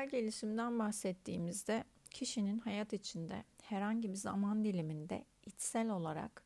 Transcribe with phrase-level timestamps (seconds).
[0.00, 6.44] kişisel gelişimden bahsettiğimizde kişinin hayat içinde herhangi bir zaman diliminde içsel olarak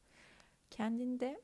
[0.71, 1.41] kendinde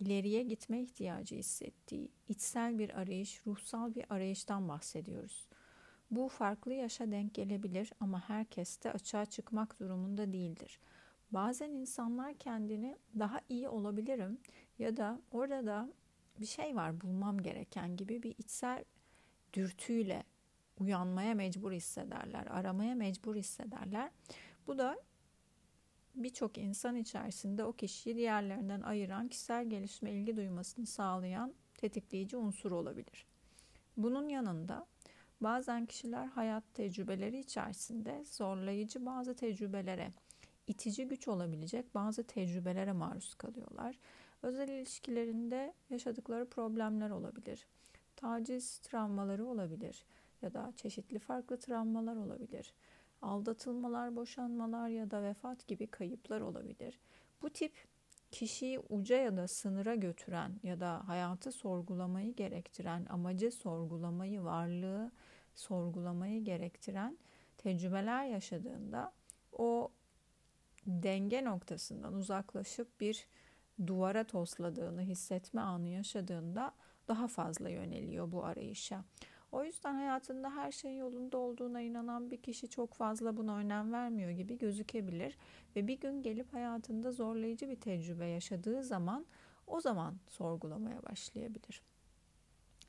[0.00, 5.48] ileriye gitme ihtiyacı hissettiği içsel bir arayış, ruhsal bir arayıştan bahsediyoruz.
[6.10, 10.80] Bu farklı yaşa denk gelebilir ama herkes de açığa çıkmak durumunda değildir.
[11.30, 14.38] Bazen insanlar kendini daha iyi olabilirim
[14.78, 15.92] ya da orada da
[16.40, 18.84] bir şey var bulmam gereken gibi bir içsel
[19.52, 20.24] dürtüyle
[20.80, 24.10] uyanmaya mecbur hissederler, aramaya mecbur hissederler.
[24.66, 24.98] Bu da
[26.14, 33.26] birçok insan içerisinde o kişiyi diğerlerinden ayıran, kişisel gelişme ilgi duymasını sağlayan tetikleyici unsur olabilir.
[33.96, 34.86] Bunun yanında
[35.40, 40.12] bazen kişiler hayat tecrübeleri içerisinde zorlayıcı bazı tecrübelere,
[40.66, 43.98] itici güç olabilecek bazı tecrübelere maruz kalıyorlar.
[44.42, 47.66] Özel ilişkilerinde yaşadıkları problemler olabilir.
[48.16, 50.04] Taciz travmaları olabilir
[50.42, 52.74] ya da çeşitli farklı travmalar olabilir.
[53.22, 57.00] Aldatılmalar, boşanmalar ya da vefat gibi kayıplar olabilir.
[57.42, 57.72] Bu tip
[58.30, 65.12] kişiyi uca ya da sınıra götüren ya da hayatı sorgulamayı gerektiren, amacı sorgulamayı, varlığı
[65.54, 67.18] sorgulamayı gerektiren
[67.58, 69.12] tecrübeler yaşadığında
[69.52, 69.92] o
[70.86, 73.26] denge noktasından uzaklaşıp bir
[73.86, 76.74] duvara tosladığını hissetme anı yaşadığında
[77.08, 79.04] daha fazla yöneliyor bu arayışa.
[79.52, 84.30] O yüzden hayatında her şey yolunda olduğuna inanan bir kişi çok fazla buna önem vermiyor
[84.30, 85.38] gibi gözükebilir
[85.76, 89.26] ve bir gün gelip hayatında zorlayıcı bir tecrübe yaşadığı zaman
[89.66, 91.82] o zaman sorgulamaya başlayabilir.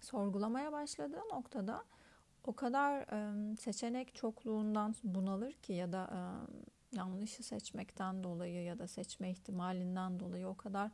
[0.02, 1.84] Sorgulamaya başladığı noktada
[2.44, 3.06] o kadar
[3.56, 6.34] seçenek çokluğundan bunalır ki ya da
[6.94, 10.92] yanlışı seçmekten dolayı ya da seçme ihtimalinden dolayı o kadar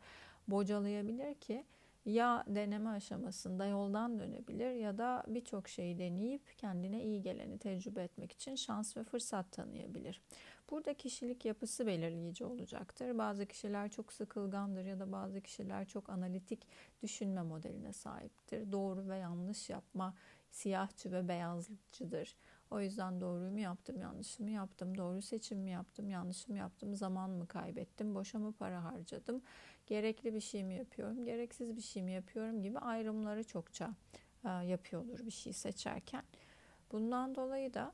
[0.47, 1.65] bocalayabilir ki
[2.07, 8.31] ya deneme aşamasında yoldan dönebilir ya da birçok şeyi deneyip kendine iyi geleni tecrübe etmek
[8.31, 10.21] için şans ve fırsat tanıyabilir.
[10.69, 13.17] Burada kişilik yapısı belirleyici olacaktır.
[13.17, 16.67] Bazı kişiler çok sıkılgandır ya da bazı kişiler çok analitik
[17.03, 18.71] düşünme modeline sahiptir.
[18.71, 20.13] Doğru ve yanlış yapma
[20.51, 22.35] siyahçı ve beyazcıdır.
[22.71, 26.95] O yüzden doğruyu mu yaptım, yanlış mı yaptım, doğru seçim mi yaptım, yanlış mı yaptım,
[26.95, 29.41] zaman mı kaybettim, boşa mı para harcadım,
[29.87, 33.89] gerekli bir şey mi yapıyorum, gereksiz bir şey mi yapıyorum gibi ayrımları çokça
[34.45, 36.23] e, yapıyordur bir şey seçerken.
[36.91, 37.93] Bundan dolayı da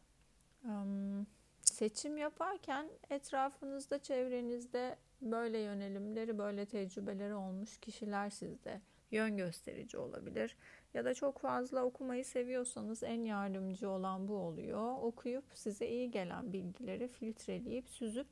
[1.62, 8.82] seçim yaparken etrafınızda, çevrenizde böyle yönelimleri, böyle tecrübeleri olmuş kişiler sizde
[9.12, 10.58] yön gösterici olabilir.
[10.94, 14.98] Ya da çok fazla okumayı seviyorsanız en yardımcı olan bu oluyor.
[15.02, 18.28] Okuyup size iyi gelen bilgileri filtreleyip süzüp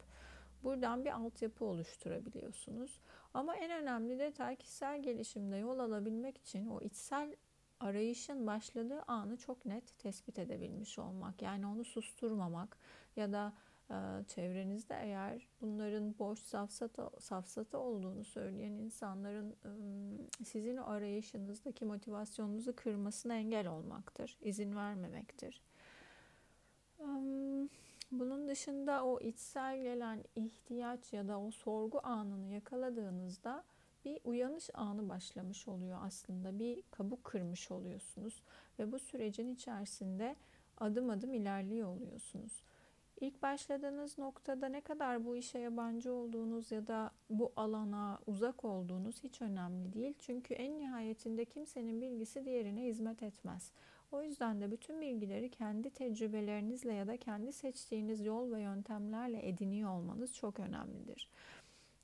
[0.64, 3.00] buradan bir altyapı oluşturabiliyorsunuz.
[3.34, 7.36] Ama en önemli detay kişisel gelişimde yol alabilmek için o içsel
[7.80, 11.42] arayışın başladığı anı çok net tespit edebilmiş olmak.
[11.42, 12.78] Yani onu susturmamak
[13.16, 13.54] ya da
[13.92, 19.56] ee, çevrenizde eğer bunların boş safsata, safsata olduğunu söyleyen insanların
[20.44, 25.62] sizin arayışınızdaki motivasyonunuzu kırmasına engel olmaktır, izin vermemektir.
[28.12, 33.64] Bunun dışında o içsel gelen ihtiyaç ya da o sorgu anını yakaladığınızda
[34.06, 36.60] bir uyanış anı başlamış oluyor aslında.
[36.60, 38.42] Bir kabuk kırmış oluyorsunuz
[38.80, 40.36] ve bu sürecin içerisinde
[40.78, 42.64] adım adım ilerliyor oluyorsunuz.
[43.22, 49.24] İlk başladığınız noktada ne kadar bu işe yabancı olduğunuz ya da bu alana uzak olduğunuz
[49.24, 50.14] hiç önemli değil.
[50.20, 53.72] Çünkü en nihayetinde kimsenin bilgisi diğerine hizmet etmez.
[54.12, 59.90] O yüzden de bütün bilgileri kendi tecrübelerinizle ya da kendi seçtiğiniz yol ve yöntemlerle ediniyor
[59.90, 61.30] olmanız çok önemlidir.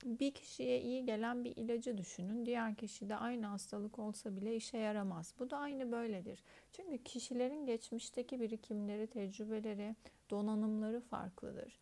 [0.05, 2.45] Bir kişiye iyi gelen bir ilacı düşünün.
[2.45, 5.33] Diğer kişide aynı hastalık olsa bile işe yaramaz.
[5.39, 6.43] Bu da aynı böyledir.
[6.73, 9.95] Çünkü kişilerin geçmişteki birikimleri, tecrübeleri,
[10.29, 11.79] donanımları farklıdır.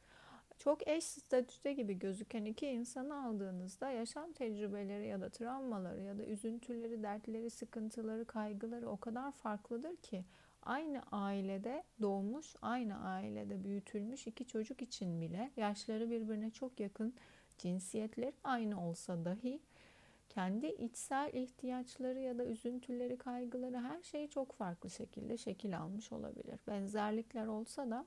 [0.65, 6.25] Çok eş statüde gibi gözüken iki insanı aldığınızda yaşam tecrübeleri ya da travmaları ya da
[6.25, 10.25] üzüntüleri, dertleri, sıkıntıları, kaygıları o kadar farklıdır ki
[10.63, 17.13] aynı ailede doğmuş, aynı ailede büyütülmüş iki çocuk için bile yaşları birbirine çok yakın,
[17.57, 19.59] cinsiyetleri aynı olsa dahi
[20.29, 26.59] kendi içsel ihtiyaçları ya da üzüntüleri, kaygıları her şey çok farklı şekilde şekil almış olabilir.
[26.67, 28.05] Benzerlikler olsa da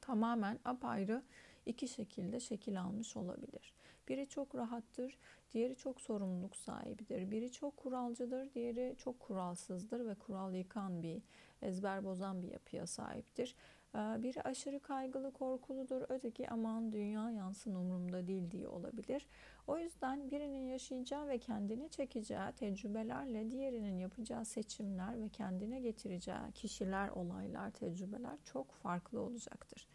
[0.00, 1.22] tamamen apayrı
[1.66, 3.72] iki şekilde şekil almış olabilir.
[4.08, 5.18] Biri çok rahattır,
[5.52, 7.30] diğeri çok sorumluluk sahibidir.
[7.30, 11.22] Biri çok kuralcıdır, diğeri çok kuralsızdır ve kural yıkan bir,
[11.62, 13.56] ezber bozan bir yapıya sahiptir.
[13.94, 16.02] Ee, biri aşırı kaygılı, korkuludur.
[16.08, 19.26] Öteki aman dünya yansın umurumda değil diye olabilir.
[19.66, 27.08] O yüzden birinin yaşayacağı ve kendine çekeceği tecrübelerle diğerinin yapacağı seçimler ve kendine getireceği kişiler,
[27.08, 29.88] olaylar, tecrübeler çok farklı olacaktır.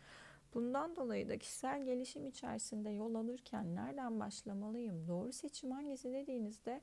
[0.53, 6.81] Bundan dolayı da kişisel gelişim içerisinde yol alırken nereden başlamalıyım, doğru seçim hangisi dediğinizde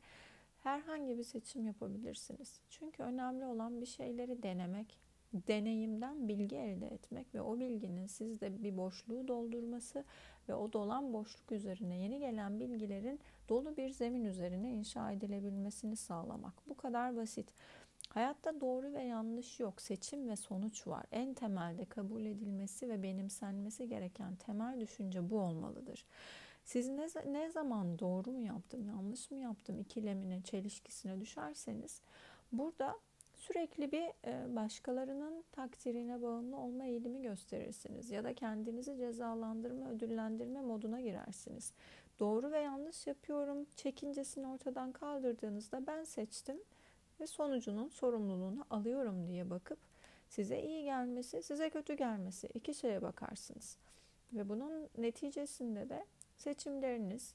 [0.62, 2.60] herhangi bir seçim yapabilirsiniz.
[2.70, 4.98] Çünkü önemli olan bir şeyleri denemek,
[5.32, 10.04] deneyimden bilgi elde etmek ve o bilginin sizde bir boşluğu doldurması
[10.48, 16.54] ve o dolan boşluk üzerine yeni gelen bilgilerin dolu bir zemin üzerine inşa edilebilmesini sağlamak.
[16.66, 17.54] Bu kadar basit.
[18.08, 19.80] Hayatta doğru ve yanlış yok.
[19.80, 21.06] Seçim ve sonuç var.
[21.12, 26.06] En temelde kabul edilmesi ve benimsenmesi gereken temel düşünce bu olmalıdır.
[26.64, 32.02] Siz ne, ne zaman doğru mu yaptım, yanlış mı yaptım ikilemine, çelişkisine düşerseniz
[32.52, 32.98] burada
[33.34, 41.00] sürekli bir e, başkalarının takdirine bağımlı olma eğilimi gösterirsiniz ya da kendinizi cezalandırma, ödüllendirme moduna
[41.00, 41.72] girersiniz.
[42.18, 46.60] Doğru ve yanlış yapıyorum çekincesini ortadan kaldırdığınızda ben seçtim
[47.20, 49.78] ve sonucunun sorumluluğunu alıyorum diye bakıp
[50.28, 53.76] size iyi gelmesi, size kötü gelmesi iki şeye bakarsınız.
[54.32, 56.06] Ve bunun neticesinde de
[56.38, 57.34] seçimleriniz,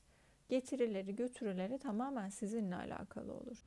[0.49, 3.57] getirileri, götürüleri tamamen sizinle alakalı olur.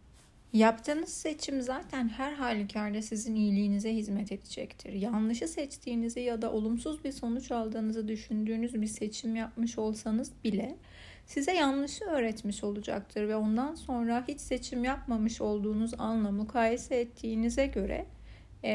[0.52, 4.92] Yaptığınız seçim zaten her halükarda sizin iyiliğinize hizmet edecektir.
[4.92, 10.76] Yanlışı seçtiğinizi ya da olumsuz bir sonuç aldığınızı düşündüğünüz bir seçim yapmış olsanız bile
[11.26, 18.06] size yanlışı öğretmiş olacaktır ve ondan sonra hiç seçim yapmamış olduğunuz anla mukayese ettiğinize göre
[18.62, 18.72] e,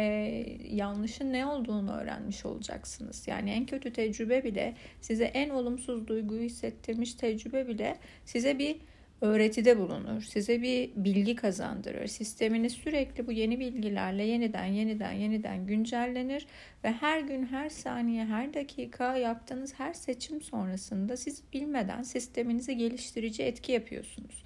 [0.69, 3.27] yanlışın ne olduğunu öğrenmiş olacaksınız.
[3.27, 8.77] Yani en kötü tecrübe bile size en olumsuz duyguyu hissettirmiş tecrübe bile size bir
[9.21, 10.21] öğretide bulunur.
[10.21, 12.07] Size bir bilgi kazandırır.
[12.07, 16.47] Sisteminiz sürekli bu yeni bilgilerle yeniden yeniden yeniden güncellenir
[16.83, 23.43] ve her gün, her saniye, her dakika yaptığınız her seçim sonrasında siz bilmeden sisteminizi geliştirici
[23.43, 24.43] etki yapıyorsunuz.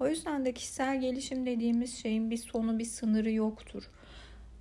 [0.00, 3.90] O yüzden de kişisel gelişim dediğimiz şeyin bir sonu, bir sınırı yoktur.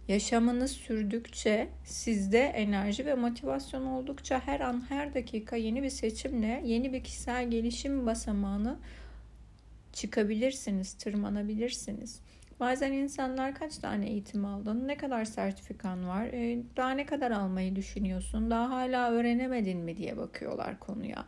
[0.07, 6.94] Yaşamınız sürdükçe sizde enerji ve motivasyon oldukça her an her dakika yeni bir seçimle yeni
[6.94, 8.77] bir kişisel gelişim basamağını
[9.95, 12.21] çıkabilirsiniz, tırmanabilirsiniz.
[12.59, 17.75] Bazen insanlar kaç tane eğitim aldın, ne kadar sertifikan var, e, daha ne kadar almayı
[17.75, 21.25] düşünüyorsun, daha hala öğrenemedin mi diye bakıyorlar konuya.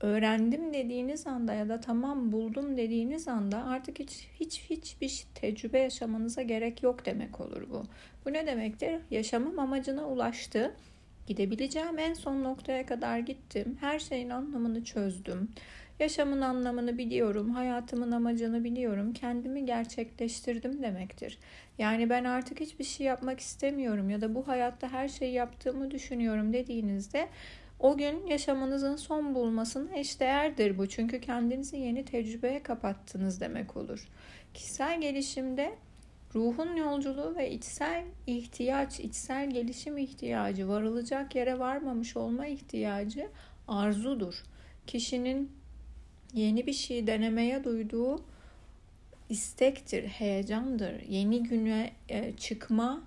[0.00, 6.42] Öğrendim dediğiniz anda ya da tamam buldum dediğiniz anda artık hiç hiç hiçbir tecrübe yaşamanıza
[6.42, 7.82] gerek yok demek olur bu.
[8.24, 9.00] Bu ne demektir?
[9.10, 10.74] Yaşamım amacına ulaştı.
[11.26, 13.76] Gidebileceğim en son noktaya kadar gittim.
[13.80, 15.48] Her şeyin anlamını çözdüm.
[16.00, 21.38] Yaşamın anlamını biliyorum, hayatımın amacını biliyorum, kendimi gerçekleştirdim demektir.
[21.78, 26.52] Yani ben artık hiçbir şey yapmak istemiyorum ya da bu hayatta her şeyi yaptığımı düşünüyorum
[26.52, 27.28] dediğinizde
[27.80, 30.88] o gün yaşamınızın son bulmasına eşdeğerdir bu.
[30.88, 34.08] Çünkü kendinizi yeni tecrübeye kapattınız demek olur.
[34.54, 35.74] Kişisel gelişimde
[36.34, 43.28] ruhun yolculuğu ve içsel ihtiyaç, içsel gelişim ihtiyacı, varılacak yere varmamış olma ihtiyacı
[43.68, 44.42] arzudur.
[44.86, 45.50] Kişinin
[46.34, 48.24] yeni bir şey denemeye duyduğu
[49.28, 51.02] istektir, heyecandır.
[51.08, 53.02] Yeni güne e, çıkma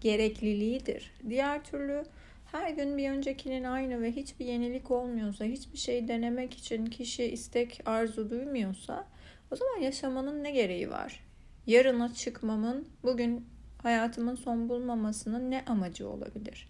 [0.00, 1.10] gerekliliğidir.
[1.28, 2.04] Diğer türlü
[2.52, 7.80] her gün bir öncekinin aynı ve hiçbir yenilik olmuyorsa, hiçbir şey denemek için kişi istek,
[7.86, 9.06] arzu duymuyorsa
[9.50, 11.20] o zaman yaşamanın ne gereği var?
[11.66, 13.46] Yarına çıkmamın, bugün
[13.82, 16.68] hayatımın son bulmamasının ne amacı olabilir?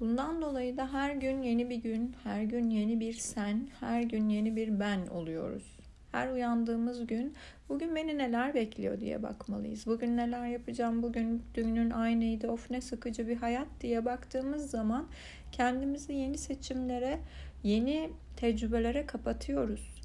[0.00, 4.28] Bundan dolayı da her gün yeni bir gün, her gün yeni bir sen, her gün
[4.28, 5.76] yeni bir ben oluyoruz.
[6.12, 7.34] Her uyandığımız gün
[7.68, 9.00] bugün beni neler bekliyor?
[9.00, 9.86] diye bakmalıyız.
[9.86, 13.68] Bugün neler yapacağım, bugün dünün aynıydı, of ne sıkıcı bir hayat.
[13.80, 15.06] diye baktığımız zaman
[15.52, 17.18] kendimizi yeni seçimlere,
[17.62, 19.95] yeni tecrübelere kapatıyoruz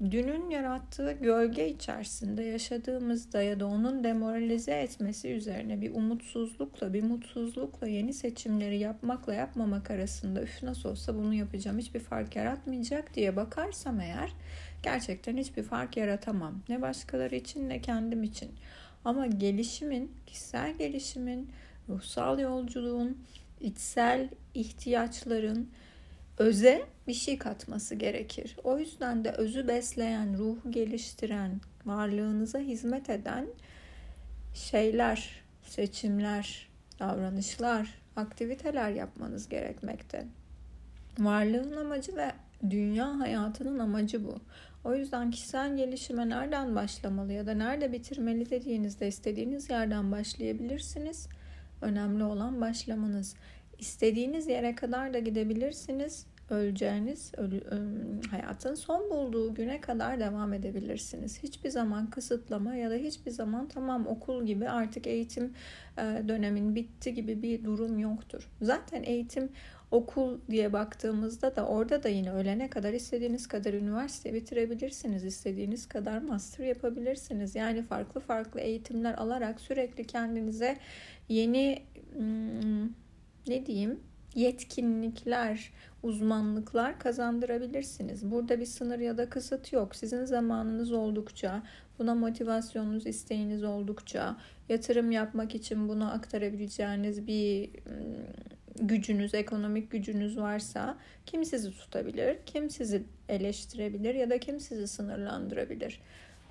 [0.00, 7.86] dünün yarattığı gölge içerisinde yaşadığımızda ya da onun demoralize etmesi üzerine bir umutsuzlukla, bir mutsuzlukla
[7.86, 14.00] yeni seçimleri yapmakla yapmamak arasında üf nasıl olsa bunu yapacağım hiçbir fark yaratmayacak diye bakarsam
[14.00, 14.32] eğer
[14.82, 16.62] gerçekten hiçbir fark yaratamam.
[16.68, 18.50] Ne başkaları için ne kendim için.
[19.04, 21.50] Ama gelişimin, kişisel gelişimin,
[21.88, 23.18] ruhsal yolculuğun,
[23.60, 25.68] içsel ihtiyaçların,
[26.38, 28.56] öze bir şey katması gerekir.
[28.64, 33.46] O yüzden de özü besleyen, ruhu geliştiren, varlığınıza hizmet eden
[34.54, 35.30] şeyler,
[35.62, 36.68] seçimler,
[37.00, 40.24] davranışlar, aktiviteler yapmanız gerekmekte.
[41.18, 42.32] Varlığın amacı ve
[42.70, 44.40] dünya hayatının amacı bu.
[44.84, 51.28] O yüzden kişisel gelişime nereden başlamalı ya da nerede bitirmeli dediğinizde istediğiniz yerden başlayabilirsiniz.
[51.82, 53.34] Önemli olan başlamanız.
[53.78, 56.26] İstediğiniz yere kadar da gidebilirsiniz.
[56.50, 57.62] Öleceğiniz, ölü,
[58.30, 61.42] hayatın son bulduğu güne kadar devam edebilirsiniz.
[61.42, 65.52] Hiçbir zaman kısıtlama ya da hiçbir zaman tamam okul gibi artık eğitim
[65.98, 68.50] dönemin bitti gibi bir durum yoktur.
[68.62, 69.48] Zaten eğitim
[69.90, 75.24] okul diye baktığımızda da orada da yine ölene kadar istediğiniz kadar üniversite bitirebilirsiniz.
[75.24, 77.54] istediğiniz kadar master yapabilirsiniz.
[77.54, 80.76] Yani farklı farklı eğitimler alarak sürekli kendinize
[81.28, 81.82] yeni
[82.12, 82.88] hmm,
[83.46, 84.00] ne diyeyim
[84.34, 88.30] yetkinlikler, uzmanlıklar kazandırabilirsiniz.
[88.30, 89.96] Burada bir sınır ya da kısıt yok.
[89.96, 91.62] Sizin zamanınız oldukça,
[91.98, 94.36] buna motivasyonunuz, isteğiniz oldukça,
[94.68, 102.70] yatırım yapmak için bunu aktarabileceğiniz bir hmm, gücünüz, ekonomik gücünüz varsa kim sizi tutabilir, kim
[102.70, 106.00] sizi eleştirebilir ya da kim sizi sınırlandırabilir.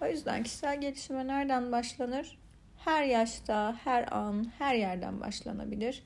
[0.01, 2.38] O yüzden kişisel gelişime nereden başlanır?
[2.77, 6.03] Her yaşta, her an, her yerden başlanabilir.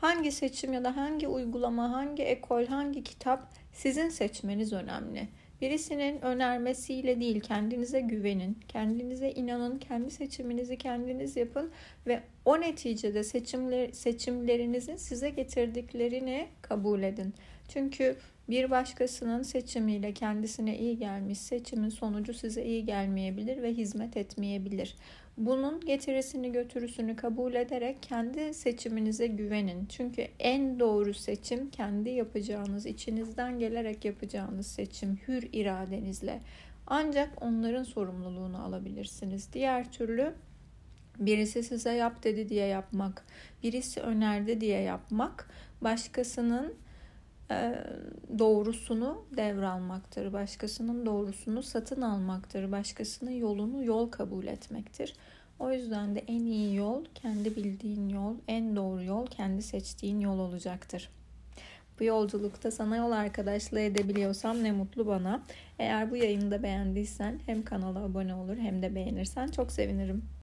[0.00, 5.28] Hangi seçim ya da hangi uygulama, hangi ekol, hangi kitap sizin seçmeniz önemli.
[5.60, 11.70] Birisinin önermesiyle değil kendinize güvenin, kendinize inanın, kendi seçiminizi kendiniz yapın
[12.06, 17.34] ve o neticede seçimler, seçimlerinizin size getirdiklerini kabul edin.
[17.68, 18.16] Çünkü
[18.48, 24.96] bir başkasının seçimiyle kendisine iyi gelmiş seçimin sonucu size iyi gelmeyebilir ve hizmet etmeyebilir.
[25.38, 29.86] Bunun getirisini götürüsünü kabul ederek kendi seçiminize güvenin.
[29.86, 36.40] Çünkü en doğru seçim kendi yapacağınız, içinizden gelerek yapacağınız seçim hür iradenizle.
[36.86, 39.48] Ancak onların sorumluluğunu alabilirsiniz.
[39.52, 40.34] Diğer türlü
[41.18, 43.24] birisi size yap dedi diye yapmak,
[43.62, 46.74] birisi önerdi diye yapmak başkasının
[48.38, 50.32] doğrusunu devralmaktır.
[50.32, 52.72] Başkasının doğrusunu satın almaktır.
[52.72, 55.14] Başkasının yolunu yol kabul etmektir.
[55.58, 60.38] O yüzden de en iyi yol kendi bildiğin yol, en doğru yol kendi seçtiğin yol
[60.38, 61.10] olacaktır.
[62.00, 65.42] Bu yolculukta sana yol arkadaşlığı edebiliyorsam ne mutlu bana.
[65.78, 70.37] Eğer bu yayını da beğendiysen hem kanala abone olur hem de beğenirsen çok sevinirim.